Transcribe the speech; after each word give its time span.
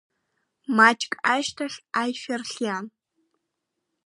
Маҷк 0.75 1.11
ашьҭахь 1.35 1.77
аишәа 2.01 2.35
рхиан. 2.41 2.85